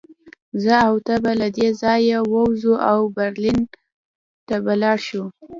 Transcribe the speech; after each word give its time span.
زه 0.63 0.73
او 0.87 0.95
ته 1.05 1.13
به 1.23 1.31
له 1.41 1.47
دې 1.57 1.67
ځایه 1.81 2.19
ووځو 2.31 2.73
او 2.91 2.99
برلین 3.17 3.59
ته 4.47 4.55
به 4.63 4.73
لاړ 4.81 4.97
شو 5.07 5.23